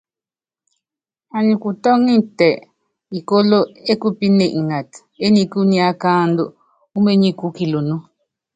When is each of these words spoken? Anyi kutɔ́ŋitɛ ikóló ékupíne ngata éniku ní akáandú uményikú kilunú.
Anyi 1.37 1.55
kutɔ́ŋitɛ 1.63 2.49
ikóló 3.17 3.59
ékupíne 3.91 4.45
ngata 4.65 4.99
éniku 5.25 5.59
ní 5.69 5.77
akáandú 5.89 6.43
uményikú 6.97 7.45
kilunú. 7.57 7.97